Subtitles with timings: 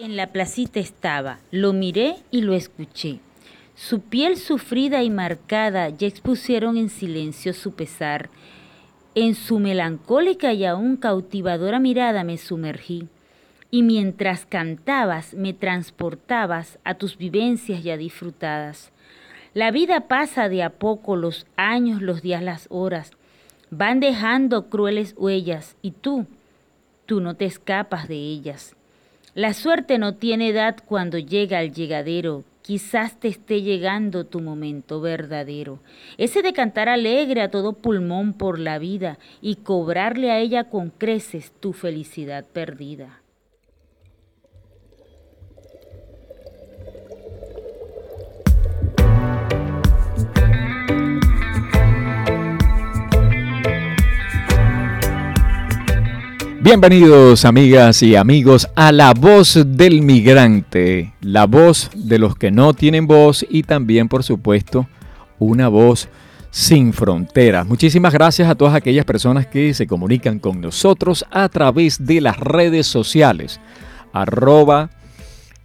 [0.00, 3.20] En la placita estaba, lo miré y lo escuché.
[3.76, 8.28] Su piel sufrida y marcada ya expusieron en silencio su pesar.
[9.14, 13.06] En su melancólica y aún cautivadora mirada me sumergí.
[13.70, 18.90] Y mientras cantabas me transportabas a tus vivencias ya disfrutadas.
[19.52, 23.12] La vida pasa de a poco, los años, los días, las horas.
[23.70, 26.26] Van dejando crueles huellas y tú,
[27.06, 28.74] tú no te escapas de ellas.
[29.34, 35.00] La suerte no tiene edad cuando llega al llegadero, quizás te esté llegando tu momento
[35.00, 35.80] verdadero.
[36.18, 40.90] Ese de cantar alegre a todo pulmón por la vida y cobrarle a ella con
[40.90, 43.23] creces tu felicidad perdida.
[56.64, 62.72] Bienvenidos amigas y amigos a La Voz del Migrante, la voz de los que no
[62.72, 64.88] tienen voz y también por supuesto
[65.38, 66.08] una voz
[66.50, 67.66] sin fronteras.
[67.66, 72.38] Muchísimas gracias a todas aquellas personas que se comunican con nosotros a través de las
[72.38, 73.60] redes sociales.
[74.14, 74.88] Arroba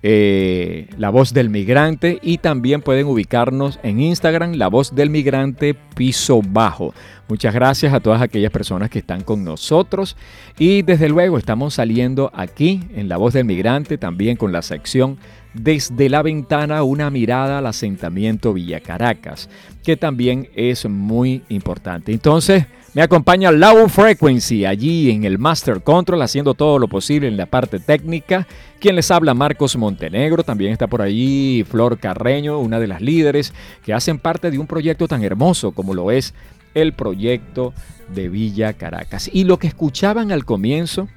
[0.04, 5.78] eh, La Voz del Migrante y también pueden ubicarnos en Instagram, La Voz del Migrante
[6.00, 6.94] Piso Bajo.
[7.28, 10.16] Muchas gracias a todas aquellas personas que están con nosotros
[10.58, 15.18] y desde luego estamos saliendo aquí en La Voz del Migrante también con la sección
[15.54, 19.50] Desde la ventana una mirada al asentamiento Villa Caracas,
[19.84, 22.14] que también es muy importante.
[22.14, 27.38] Entonces, me acompaña Low Frequency allí en el Master Control haciendo todo lo posible en
[27.38, 28.48] la parte técnica.
[28.80, 30.44] Quien les habla, Marcos Montenegro.
[30.44, 33.54] También está por allí Flor Carreño, una de las líderes
[33.86, 36.34] que hacen parte de un proyecto tan hermoso como lo es
[36.74, 37.74] el proyecto
[38.14, 39.30] de Villa Caracas.
[39.32, 41.08] Y lo que escuchaban al comienzo,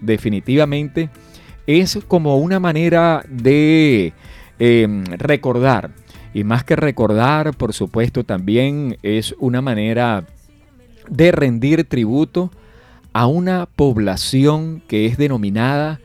[0.00, 1.10] definitivamente,
[1.66, 4.12] es como una manera de
[4.58, 5.90] em, recordar.
[6.34, 10.26] Y más que recordar, por supuesto, también es una manera
[11.08, 12.50] de rendir tributo
[13.12, 16.00] a una población que es denominada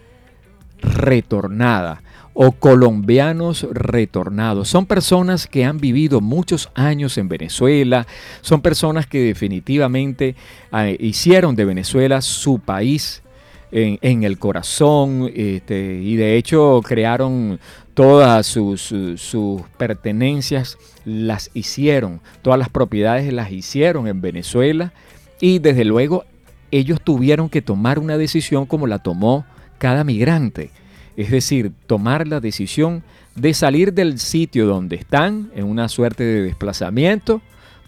[0.81, 2.01] retornada
[2.39, 4.69] o colombianos retornados.
[4.69, 8.05] Son personas que han vivido muchos años en Venezuela,
[8.41, 10.35] son personas que definitivamente
[10.71, 13.23] eh, hicieron de Venezuela su país
[13.71, 17.59] en, el corazón este, y de hecho crearon
[17.95, 24.93] todas sus, sus, pertenencias, las hicieron, todas las propiedades las hicieron en Venezuela
[25.41, 26.23] y desde luego
[26.69, 29.43] ellos tuvieron que tomar una decisión como la tomó
[29.79, 30.69] cada migrante,
[31.17, 33.03] es decir, tomar la decisión
[33.35, 37.41] de salir del sitio donde están en una suerte de desplazamiento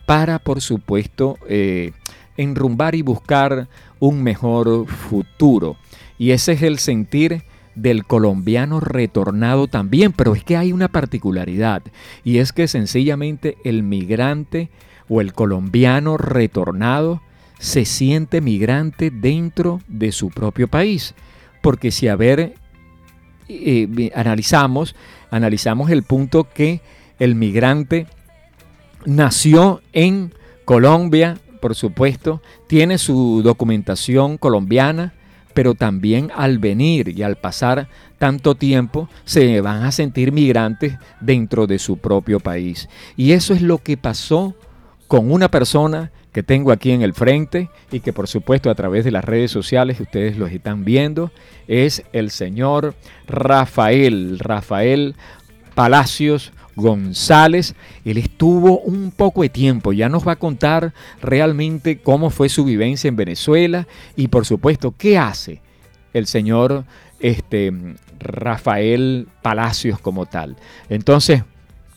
[0.06, 1.92] para, por supuesto, eh,
[2.38, 3.68] enrumbar y buscar
[4.00, 5.78] un mejor futuro.
[6.18, 7.44] Y ese es el sentir
[7.76, 11.84] del colombiano retornado también, pero es que hay una particularidad
[12.24, 14.70] y es que sencillamente el migrante
[15.08, 17.22] o el colombiano retornado
[17.60, 21.14] se siente migrante dentro de su propio país.
[21.62, 22.54] Porque si a ver,
[24.14, 24.96] analizamos,
[25.32, 26.82] analizamos el punto que
[27.20, 28.08] el migrante
[29.06, 30.34] nació en
[30.66, 35.14] Colombia, por supuesto, tiene su documentación colombiana,
[35.54, 41.68] pero también al venir y al pasar tanto tiempo se van a sentir migrantes dentro
[41.68, 42.88] de su propio país.
[43.18, 44.56] Y eso es lo que pasó
[45.08, 49.04] con una persona que tengo aquí en el frente y que por supuesto a través
[49.06, 51.32] de las redes sociales ustedes los están viendo,
[51.68, 52.96] es el señor
[53.28, 55.16] Rafael, Rafael
[55.74, 57.76] Palacios González.
[58.06, 62.64] Él estuvo un poco de tiempo, ya nos va a contar realmente cómo fue su
[62.64, 65.62] vivencia en Venezuela y por supuesto qué hace
[66.14, 66.86] el señor
[67.20, 67.72] este,
[68.20, 70.58] Rafael Palacios como tal.
[70.90, 71.44] Entonces,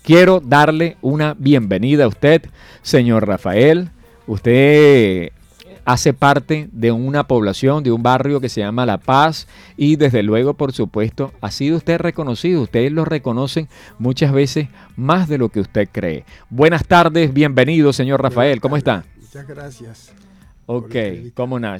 [0.02, 2.42] quiero darle una bienvenida a usted,
[2.82, 3.90] señor Rafael.
[4.32, 5.30] Usted
[5.84, 10.22] hace parte de una población, de un barrio que se llama La Paz y desde
[10.22, 12.62] luego, por supuesto, ha sido usted reconocido.
[12.62, 13.68] Ustedes lo reconocen
[13.98, 16.24] muchas veces más de lo que usted cree.
[16.48, 18.62] Buenas tardes, bienvenido, señor Rafael.
[18.62, 19.04] ¿Cómo está?
[19.20, 20.14] Muchas gracias.
[20.64, 20.94] Ok,
[21.34, 21.76] cómo nada.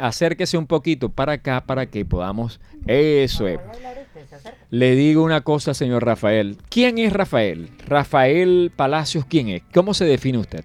[0.00, 2.60] acérquese un poquito para acá para que podamos...
[2.86, 3.58] Eso es.
[4.70, 6.56] Le digo una cosa, señor Rafael.
[6.68, 7.68] ¿Quién es Rafael?
[7.84, 9.62] Rafael Palacios, ¿quién es?
[9.74, 10.64] ¿Cómo se define usted?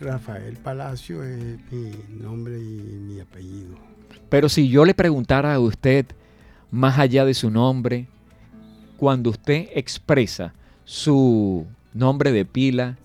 [0.00, 3.76] Rafael Palacio es mi nombre y mi apellido.
[4.28, 6.06] Pero si yo le preguntara a usted,
[6.70, 8.06] más allá de su nombre,
[8.96, 10.54] cuando usted expresa
[10.84, 12.98] su nombre de pila,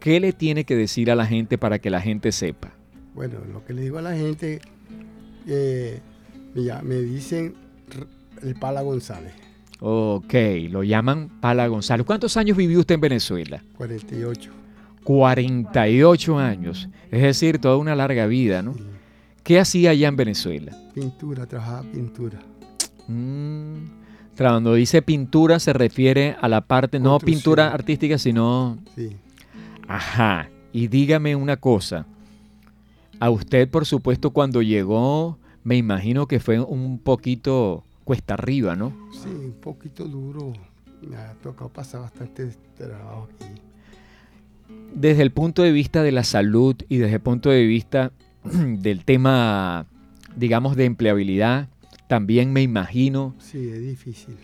[0.00, 2.72] ¿qué le tiene que decir a la gente para que la gente sepa?
[3.14, 4.60] Bueno, lo que le digo a la gente,
[5.46, 6.00] eh,
[6.54, 7.54] me dicen
[8.42, 9.32] El Pala González,
[9.80, 10.34] Ok,
[10.70, 12.06] lo llaman Pala González.
[12.06, 13.62] ¿Cuántos años vivió usted en Venezuela?
[13.76, 14.50] 48.
[15.06, 16.88] 48 años.
[17.12, 18.74] Es decir, toda una larga vida, ¿no?
[18.74, 18.82] sí.
[19.44, 20.76] ¿Qué hacía allá en Venezuela?
[20.92, 22.40] Pintura, trabajaba pintura.
[23.06, 23.76] Mm,
[24.36, 28.78] Cuando dice pintura se refiere a la parte, no pintura artística, sino...
[28.96, 29.16] Sí.
[29.86, 30.50] Ajá.
[30.72, 32.06] Y dígame una cosa.
[33.20, 38.92] A usted, por supuesto, cuando llegó, me imagino que fue un poquito cuesta arriba, ¿no?
[39.12, 40.52] Sí, un poquito duro.
[41.08, 43.60] Me ha tocado pasar bastante trabajo aquí.
[44.94, 48.12] Desde el punto de vista de la salud y desde el punto de vista
[48.44, 49.86] del tema,
[50.36, 51.68] digamos, de empleabilidad,
[52.08, 53.34] también me imagino.
[53.38, 54.36] Sí, es difícil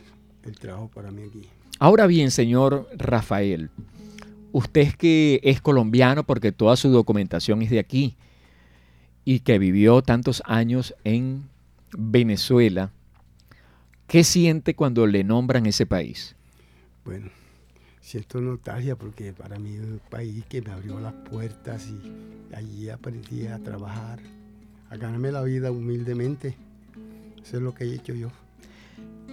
[0.44, 1.48] el trabajo para mí aquí.
[1.78, 3.70] Ahora bien, señor Rafael,
[4.52, 8.16] usted es que es colombiano porque toda su documentación es de aquí
[9.24, 11.44] y que vivió tantos años en
[11.96, 12.90] Venezuela,
[14.06, 16.36] ¿qué siente cuando le nombran ese país?
[17.04, 17.30] Bueno,
[18.02, 22.90] siento nostalgia porque para mí es un país que me abrió las puertas y allí
[22.90, 24.18] aprendí a trabajar,
[24.90, 26.56] a ganarme la vida humildemente.
[27.42, 28.28] Eso es lo que he hecho yo.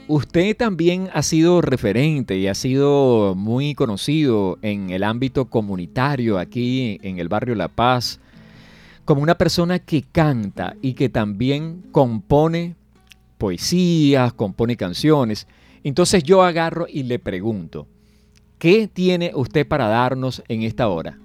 [0.08, 7.00] Usted también ha sido referente y ha sido muy conocido en el ámbito comunitario aquí
[7.04, 8.20] en el barrio La Paz,
[9.06, 12.76] como una persona que canta y que también compone
[13.38, 15.48] poesías, compone canciones.
[15.84, 17.88] Entonces yo agarro y le pregunto,
[18.60, 21.18] ¿qué tiene usted para darnos en esta hora?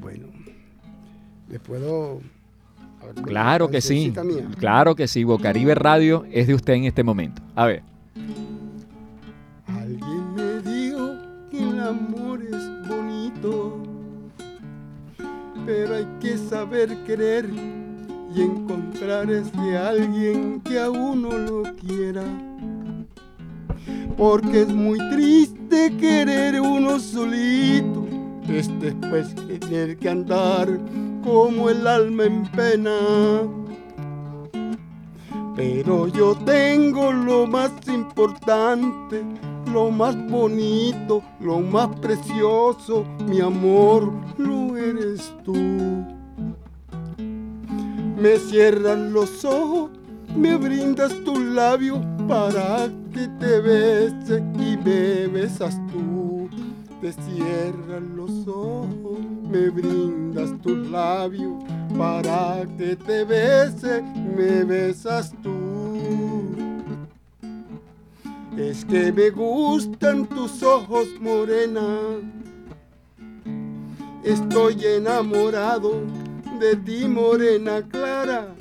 [0.00, 0.26] Bueno,
[1.48, 2.20] ¿le puedo...?
[3.04, 4.48] ver, Claro que sí, mía?
[4.58, 7.42] claro que sí, Bocaribe Radio es de usted en este momento.
[7.54, 7.82] A ver.
[9.66, 11.14] Alguien me dijo
[11.50, 13.82] que el amor es bonito,
[15.66, 17.50] pero hay que saber querer
[18.34, 22.22] y encontrar ese alguien que a uno lo quiera.
[24.22, 28.06] Porque es muy triste querer uno solito,
[28.48, 30.78] es después tener que andar
[31.24, 32.98] como el alma en pena.
[35.56, 39.24] Pero yo tengo lo más importante,
[39.72, 45.56] lo más bonito, lo más precioso, mi amor, lo eres tú.
[48.16, 49.90] Me cierran los ojos,
[50.36, 56.48] me brindas tu labio para que te bese y me besas tú.
[57.00, 59.18] Te cierran los ojos,
[59.50, 61.58] me brindas tu labio
[61.98, 65.52] para que te bese, me besas tú.
[68.56, 71.98] Es que me gustan tus ojos morena.
[74.22, 76.02] Estoy enamorado
[76.60, 78.54] de ti morena clara.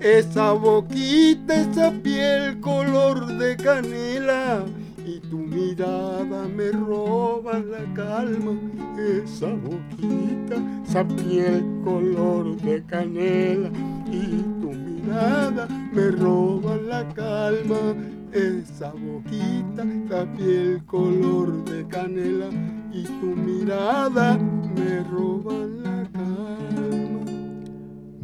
[0.00, 4.64] Esa boquita, esa piel color de canela
[5.04, 8.52] y tu mirada me roba la calma.
[8.96, 10.56] Esa boquita,
[10.86, 13.70] esa piel color de canela
[14.06, 17.96] y tu mirada me roba la calma.
[18.32, 22.50] Esa boquita, esa piel color de canela
[22.92, 24.38] y tu mirada
[24.76, 25.97] me roba la calma.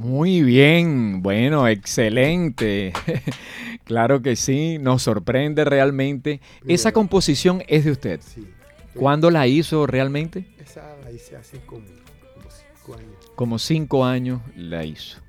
[0.05, 2.93] Muy bien, bueno, excelente.
[3.85, 6.43] claro que sí, nos sorprende realmente.
[6.69, 8.21] Esa composición es de usted.
[8.21, 8.47] Sí.
[8.95, 10.45] ¿Cuándo la hizo realmente?
[10.63, 11.87] Esa la hice hace como,
[12.35, 13.31] como cinco años.
[13.35, 15.21] Como cinco años la hizo.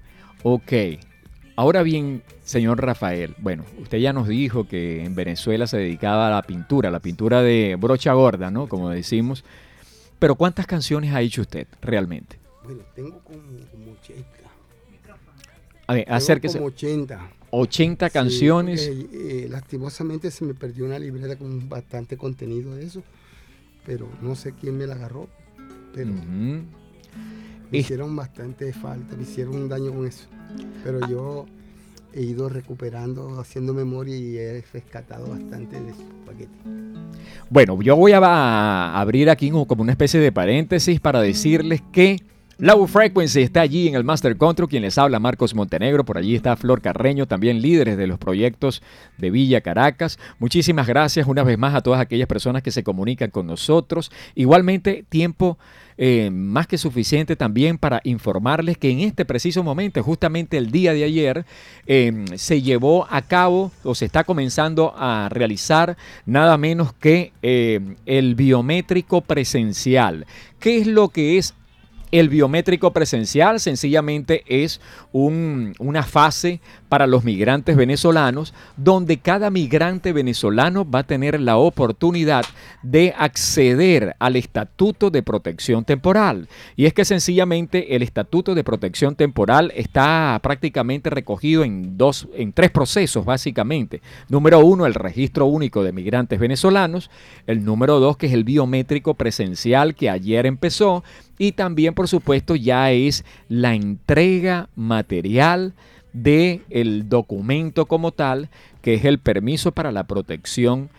[0.44, 0.74] Ok.
[1.56, 6.32] Ahora bien, señor Rafael, bueno, usted ya nos dijo que en Venezuela se dedicaba a
[6.32, 8.68] la pintura, la pintura de brocha gorda, ¿no?
[8.68, 9.46] Como decimos.
[10.20, 12.40] Pero ¿cuántas canciones ha hecho usted realmente?
[12.66, 13.42] Bueno, tengo como,
[13.72, 14.46] como 80.
[15.88, 16.58] A ver, acérquese.
[16.58, 17.30] como 80.
[17.52, 18.88] 80 Sí, canciones.
[18.88, 23.04] porque, eh, lastimosamente se me perdió una libreta con bastante contenido de eso.
[23.86, 25.28] Pero no sé quién me la agarró.
[25.94, 30.26] Pero me Es- hicieron bastante falta, me hicieron un daño con eso.
[30.84, 31.46] Pero yo
[32.14, 36.56] he ido recuperando, haciendo memoria y he rescatado bastante de esos paquetes.
[37.50, 42.18] Bueno, yo voy a a abrir aquí como una especie de paréntesis para decirles que
[42.58, 46.36] Low Frequency está allí en el Master Control, quien les habla Marcos Montenegro, por allí
[46.36, 48.82] está Flor Carreño, también líderes de los proyectos
[49.18, 50.18] de Villa Caracas.
[50.40, 54.10] Muchísimas gracias una vez más a todas aquellas personas que se comunican con nosotros.
[54.36, 55.58] Igualmente, tiempo
[55.98, 60.94] eh, más que suficiente también para informarles que en este preciso momento, justamente el día
[60.94, 61.46] de ayer,
[61.88, 67.82] eh, se llevó a cabo o se está comenzando a realizar nada menos que eh,
[68.06, 70.26] el biométrico presencial.
[70.58, 71.54] ¿Qué es lo que es
[72.16, 74.80] El biométrico presencial sencillamente es
[75.12, 82.46] una fase para los migrantes venezolanos donde cada migrante venezolano va a tener la oportunidad
[82.84, 86.48] de acceder al estatuto de protección temporal.
[86.78, 92.54] Y es que sencillamente el estatuto de protección temporal está prácticamente recogido en dos, en
[92.54, 94.02] tres procesos básicamente.
[94.30, 97.12] Número uno, el registro único de migrantes venezolanos.
[97.46, 101.04] El número dos, que es el biométrico presencial que ayer empezó
[101.38, 105.74] y también, por supuesto, ya es la entrega material
[106.14, 108.50] del el documento como tal,
[108.82, 110.90] que es el permiso para la protección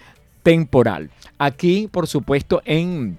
[0.42, 1.10] temporal.
[1.38, 3.18] Aquí, por supuesto, en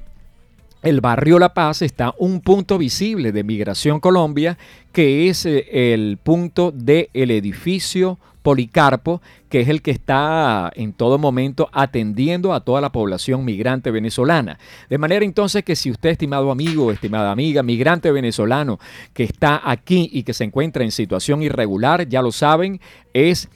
[0.84, 4.58] el barrio La Paz está un punto visible de Migración Colombia,
[4.94, 11.18] que es eh, el punto del edificio Policarpo, que es el que está en todo
[11.18, 14.58] momento atendiendo a toda la población migrante venezolana.
[14.90, 18.80] De manera entonces que si usted, estimado amigo, estimada amiga, migrante venezolano
[19.14, 22.80] que está aquí y que se encuentra en situación irregular, ya lo saben,
[23.14, 23.50] es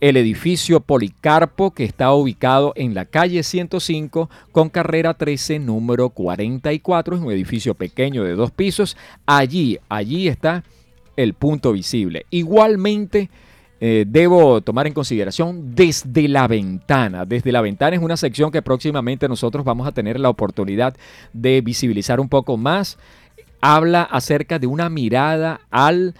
[0.00, 7.16] el edificio Policarpo que está ubicado en la calle 105 con carrera 13 número 44.
[7.16, 8.96] Es un edificio pequeño de dos pisos.
[9.26, 10.62] Allí, allí está
[11.16, 12.26] el punto visible.
[12.30, 13.28] Igualmente,
[13.80, 17.24] eh, debo tomar en consideración desde la ventana.
[17.24, 20.96] Desde la ventana es una sección que próximamente nosotros vamos a tener la oportunidad
[21.32, 22.98] de visibilizar un poco más.
[23.60, 26.14] Habla acerca de una mirada al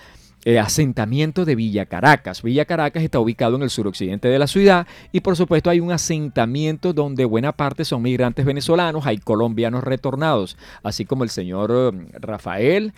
[0.49, 2.41] eh, asentamiento de Villa Caracas.
[2.41, 5.91] Villa Caracas está ubicado en el suroccidente de la ciudad y por supuesto hay un
[5.91, 12.19] asentamiento donde buena parte son migrantes venezolanos, hay colombianos retornados, así como el señor eh,
[12.21, 12.93] Rafael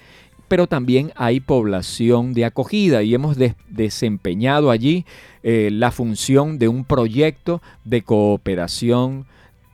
[0.48, 3.36] pero también hay población de acogida y hemos
[3.68, 5.04] desempeñado allí
[5.42, 9.26] eh, la función de un proyecto de cooperación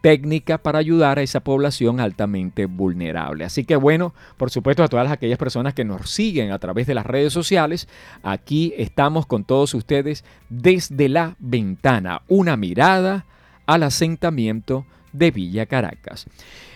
[0.04, 3.46] técnica para ayudar a esa población altamente vulnerable.
[3.46, 6.92] Así que bueno, por supuesto a todas aquellas personas que nos siguen a través de
[6.92, 7.88] las redes sociales,
[8.22, 13.24] aquí estamos con todos ustedes desde la ventana, una mirada
[13.64, 16.26] al asentamiento de Villa Caracas.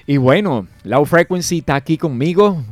[0.06, 2.64] Y bueno, Low Frequency está aquí conmigo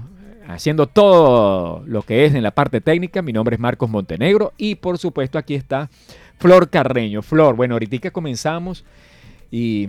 [0.49, 3.23] haciendo todo lo que es en la parte técnica.
[3.23, 5.89] Mi nombre es Marcos Montenegro y por supuesto aquí está
[6.39, 7.23] Flor Carreño.
[7.23, 8.85] Flor, bueno, ahorita comenzamos
[9.51, 9.89] y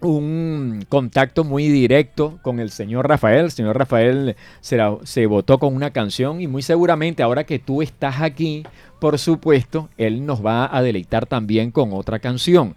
[0.00, 3.46] un contacto muy directo con el señor Rafael.
[3.46, 8.20] El señor Rafael se, votó con una canción y muy seguramente ahora que tú estás
[8.20, 8.64] aquí,
[9.00, 12.74] por supuesto, él nos va a deleitar también con otra canción.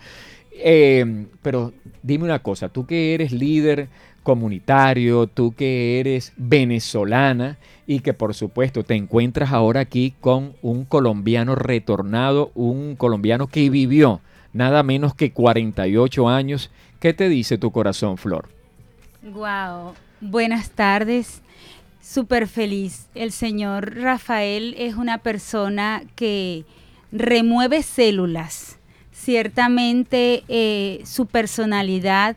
[0.61, 3.87] Eh, pero dime una cosa, tú que eres líder
[4.21, 7.57] comunitario, tú que eres venezolana
[7.87, 13.69] y que por supuesto te encuentras ahora aquí con un colombiano retornado, un colombiano que
[13.69, 14.21] vivió
[14.53, 18.49] nada menos que 48 años ¿Qué te dice tu corazón, Flor?
[19.23, 21.41] Wow, buenas tardes.
[22.01, 23.07] Súper feliz.
[23.15, 26.65] El señor Rafael es una persona que
[27.13, 28.79] remueve células.
[29.13, 32.35] Ciertamente eh, su personalidad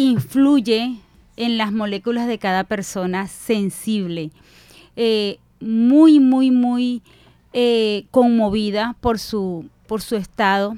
[0.00, 0.96] influye
[1.36, 4.30] en las moléculas de cada persona sensible.
[4.96, 7.02] Eh, muy, muy, muy
[7.52, 10.76] eh, conmovida por su, por su estado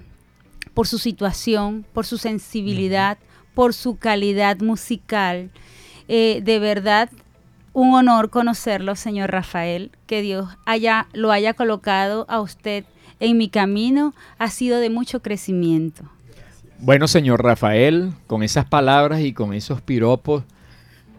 [0.74, 3.18] por su situación, por su sensibilidad,
[3.54, 5.50] por su calidad musical.
[6.08, 7.10] Eh, de verdad,
[7.72, 12.84] un honor conocerlo, señor Rafael, que Dios haya, lo haya colocado a usted
[13.20, 16.04] en mi camino, ha sido de mucho crecimiento.
[16.84, 20.42] Bueno, señor Rafael, con esas palabras y con esos piropos,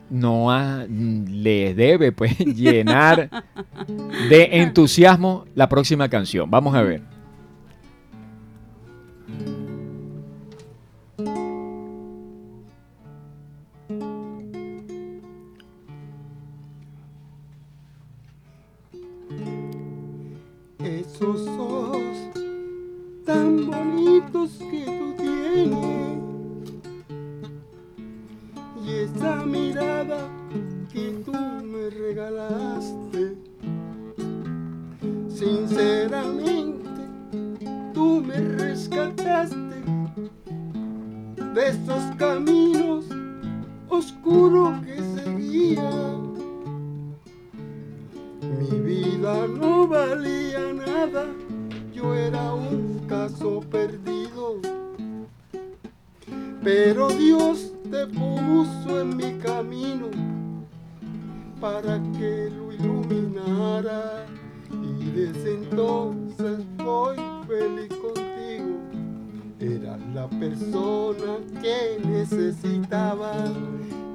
[0.10, 0.50] no
[0.89, 3.29] le debe pues llenar
[4.29, 6.51] de entusiasmo la próxima canción.
[6.51, 7.01] Vamos a ver.
[20.84, 21.48] Esos
[23.25, 24.83] tan bonitos que
[29.24, 30.27] esa mirada
[30.92, 31.32] que tú
[31.63, 33.38] me regalaste,
[35.30, 36.89] sinceramente
[37.94, 39.56] tú me rescataste
[41.53, 43.06] de esos caminos
[43.88, 45.89] oscuros que seguía.
[48.60, 51.27] Mi vida no valía nada,
[51.94, 54.60] yo era un caso perdido.
[56.62, 60.08] Pero Dios te puso en mi camino
[61.62, 64.26] para que lo iluminara
[64.72, 67.16] y desde entonces voy
[67.48, 68.80] feliz contigo.
[69.60, 73.32] Era la persona que necesitaba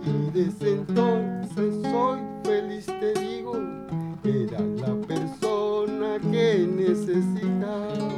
[0.04, 3.52] Y desde entonces soy feliz, te digo,
[4.24, 8.08] era la persona que necesitaba.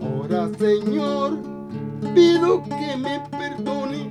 [0.00, 1.55] Ahora, Señor,
[2.16, 4.08] pido que me perdone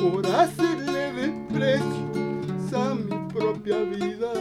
[0.00, 4.32] por hacerle desprecio a mi propia vida.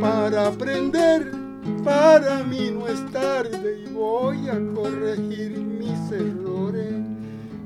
[0.00, 1.30] Para aprender,
[1.84, 6.94] para mí no es tarde y voy a corregir mis errores.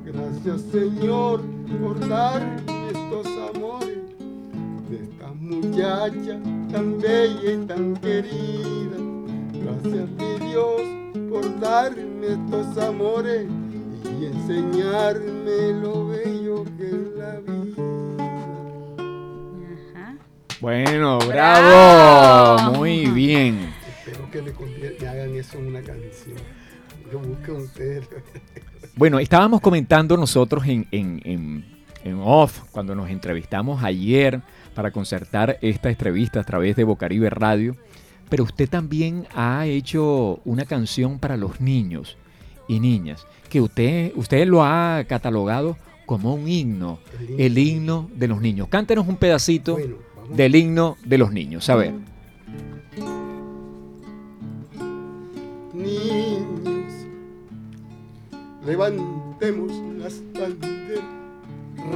[0.03, 1.43] Gracias Señor
[1.81, 3.99] por darme estos amores
[4.89, 6.41] de esta muchacha
[6.73, 8.97] tan bella y tan querida.
[9.63, 11.04] Gracias mi Dios
[11.35, 13.45] por darme estos amores
[14.21, 17.83] y enseñarme lo bello que es la vida.
[19.93, 20.15] Ajá.
[20.61, 21.27] Bueno, bravo.
[22.57, 22.71] Bravo.
[22.77, 23.73] Muy bien.
[24.05, 26.37] Espero que me hagan eso en una canción.
[27.11, 28.07] Lo busquen ustedes.
[28.95, 31.65] Bueno, estábamos comentando nosotros en, en- en-
[32.05, 34.39] en off, cuando nos entrevistamos ayer
[34.73, 37.75] para concertar esta entrevista a través de Bocaribe Radio,
[38.29, 42.17] pero usted también ha hecho una canción para los niños
[42.67, 46.99] y niñas, que usted, usted lo ha catalogado como un himno,
[47.37, 48.67] el himno de los niños.
[48.69, 49.95] Cántenos un pedacito Bueno,
[50.33, 51.93] del himno de los niños, a ver.
[55.73, 56.93] Niños,
[58.65, 61.03] levantemos las banderas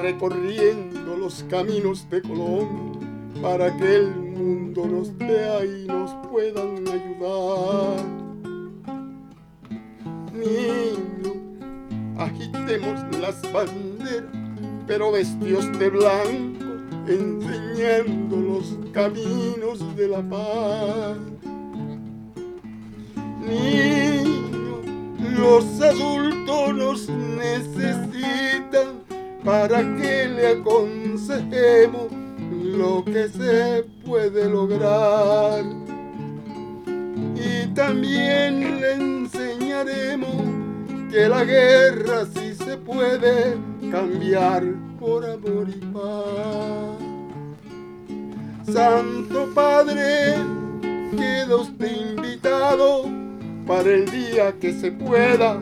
[0.01, 3.07] recorriendo los caminos de Colombia
[3.41, 8.03] para que el mundo nos vea y nos puedan ayudar.
[10.33, 11.37] Niños,
[12.17, 14.23] agitemos las banderas,
[14.87, 16.65] pero vestidos de blanco,
[17.07, 21.17] enseñando los caminos de la paz.
[23.45, 24.85] Niños,
[25.37, 29.03] los adultos nos necesitan
[29.43, 32.07] para que le aconsejemos
[32.51, 35.63] lo que se puede lograr.
[37.35, 40.35] Y también le enseñaremos
[41.11, 43.55] que la guerra sí se puede
[43.91, 44.63] cambiar
[44.99, 46.97] por amor y paz.
[48.73, 50.36] Santo Padre,
[51.15, 53.03] queda usted invitado
[53.67, 55.60] para el día que se pueda.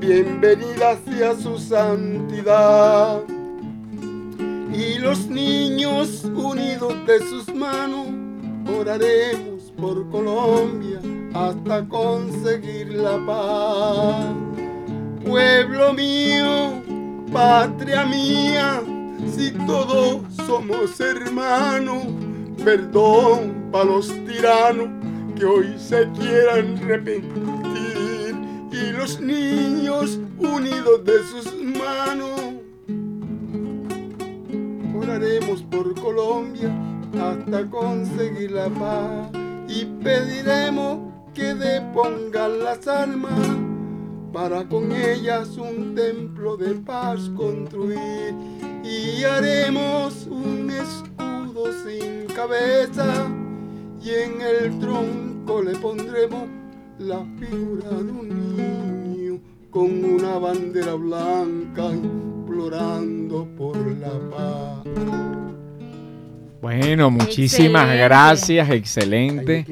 [0.00, 3.20] Bienvenida sea su santidad.
[4.72, 8.06] Y los niños unidos de sus manos,
[8.78, 11.00] oraremos por Colombia
[11.34, 14.26] hasta conseguir la paz.
[15.24, 16.82] Pueblo mío,
[17.32, 18.82] patria mía,
[19.34, 22.04] si todos somos hermanos,
[22.64, 24.88] perdón para los tiranos
[25.36, 28.36] que hoy se quieran arrepentir
[28.72, 32.59] y los niños unidos de sus manos.
[35.00, 36.70] Oraremos por Colombia
[37.14, 39.30] hasta conseguir la paz.
[39.68, 40.98] Y pediremos
[41.32, 43.48] que depongan las armas
[44.32, 48.34] para con ellas un templo de paz construir.
[48.84, 53.28] Y haremos un escudo sin cabeza
[54.02, 56.48] y en el tronco le pondremos
[56.98, 64.84] la figura de un niño con una bandera blanca implorando por la paz.
[66.60, 68.04] Bueno, muchísimas Excelente.
[68.04, 69.66] gracias, excelente.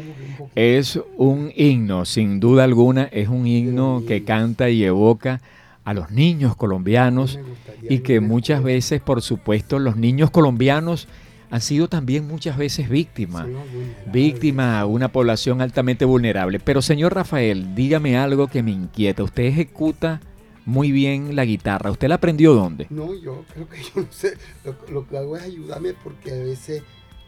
[0.55, 5.41] Es un himno, sin duda alguna, es un himno que canta y evoca
[5.85, 7.39] a los niños colombianos
[7.83, 11.09] y que muchas veces, por supuesto, los niños colombianos
[11.51, 13.43] han sido también muchas veces víctimas.
[13.45, 14.13] Son los vulnerables.
[14.13, 16.61] Víctima a una población altamente vulnerable.
[16.61, 19.23] Pero señor Rafael, dígame algo que me inquieta.
[19.23, 20.21] Usted ejecuta
[20.69, 21.91] muy bien la guitarra.
[21.91, 22.87] ¿Usted la aprendió dónde?
[22.91, 24.35] No, yo creo que yo no sé.
[24.65, 26.83] Lo, lo que hago es ayudarme porque a veces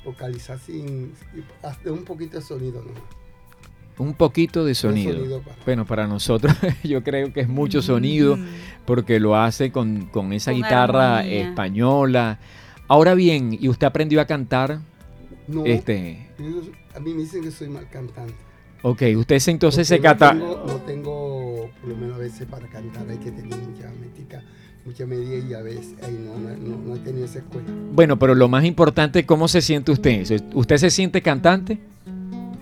[0.04, 1.12] vocalizar sin.
[1.62, 2.92] hacer un poquito de sonido, ¿no?
[4.04, 5.40] Un poquito de sonido.
[5.42, 8.46] para- Bueno, para nosotros yo creo que es mucho sonido Mm.
[8.86, 11.48] porque lo hace con, con esa Con guitarra armonía.
[11.48, 12.38] española.
[12.88, 14.80] Ahora bien, ¿y usted aprendió a cantar?
[15.48, 16.28] No, Este,
[16.94, 18.34] a mí me dicen que soy mal cantante.
[18.82, 20.32] Ok, usted se- entonces se Porque cata...
[20.32, 24.42] tengo- No tengo, por lo menos a veces para cantar hay que tener mucha métrica,
[24.84, 27.68] mucha medida y a veces ahí no, no, no, he tenido esa escuela.
[27.92, 30.24] Bueno, pero lo más importante, ¿cómo se siente usted?
[30.24, 31.78] ¿Se- ¿Usted se siente cantante?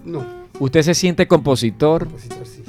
[0.04, 0.24] No,
[0.60, 2.04] ¿Usted se siente compositor?
[2.06, 2.62] compositor sí.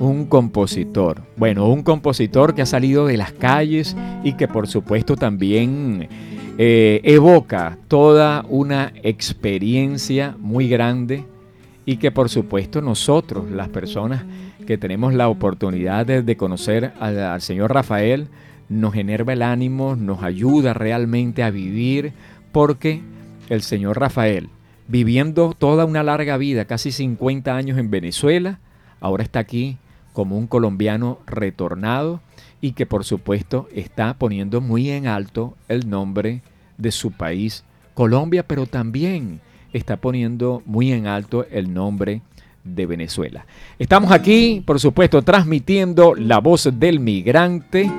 [0.00, 1.22] Un compositor.
[1.36, 6.08] Bueno, un compositor que ha salido de las calles y que por supuesto también
[6.58, 11.24] eh, evoca toda una experiencia muy grande
[11.86, 14.24] y que por supuesto nosotros, las personas
[14.66, 18.28] que tenemos la oportunidad de, conocer al, al señor Rafael,
[18.68, 22.12] nos enerva el ánimo, nos ayuda realmente a vivir,
[22.50, 23.00] porque
[23.48, 24.48] el señor Rafael,
[24.88, 28.58] viviendo toda una larga vida, casi 50 años en Venezuela,
[29.00, 29.78] ahora está aquí
[30.12, 32.20] como un colombiano retornado
[32.60, 36.42] y que por supuesto está poniendo muy en alto el nombre
[36.78, 39.40] de su país, Colombia, pero también
[39.76, 42.22] está poniendo muy en alto el nombre
[42.64, 43.46] de Venezuela.
[43.78, 47.90] Estamos aquí, por supuesto, transmitiendo la voz del migrante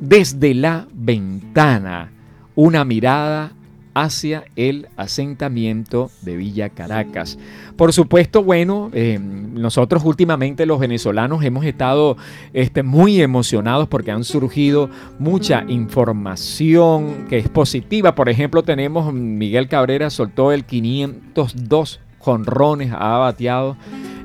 [0.00, 2.10] desde la ventana,
[2.54, 3.52] una mirada
[3.94, 7.38] hacia el asentamiento de Villa Caracas.
[7.76, 12.16] Por supuesto, bueno, eh, nosotros últimamente los venezolanos hemos estado
[12.52, 18.14] este, muy emocionados porque han surgido mucha información que es positiva.
[18.14, 23.76] Por ejemplo, tenemos Miguel Cabrera soltó el 502 jonrones, ha bateado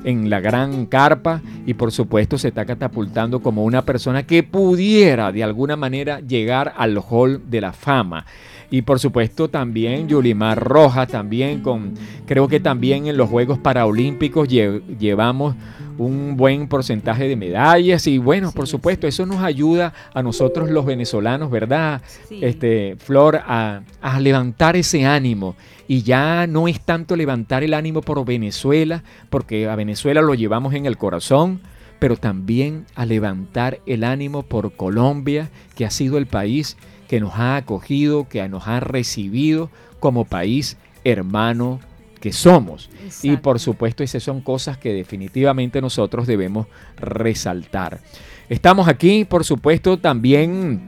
[0.04, 5.32] en la gran carpa y por supuesto se está catapultando como una persona que pudiera
[5.32, 8.24] de alguna manera llegar al hall de la fama.
[8.70, 11.94] Y por supuesto también Yulimar Rojas, también con,
[12.26, 15.54] creo que también en los Juegos Paralímpicos llevamos
[15.98, 20.86] un buen porcentaje de medallas y bueno, por supuesto, eso nos ayuda a nosotros los
[20.86, 22.00] venezolanos, ¿verdad?
[22.30, 25.56] Este, Flor, a, a levantar ese ánimo.
[25.86, 30.74] Y ya no es tanto levantar el ánimo por Venezuela, porque a Venezuela lo llevamos
[30.74, 31.60] en el corazón,
[31.98, 36.76] pero también a levantar el ánimo por Colombia, que ha sido el país
[37.08, 41.80] que nos ha acogido, que nos ha recibido como país hermano
[42.20, 42.90] que somos.
[43.22, 48.00] Y por supuesto, esas son cosas que definitivamente nosotros debemos resaltar.
[48.48, 50.80] Estamos aquí, por supuesto, también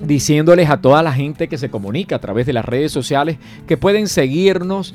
[0.00, 3.76] diciéndoles a toda la gente que se comunica a través de las redes sociales que
[3.76, 4.94] pueden seguirnos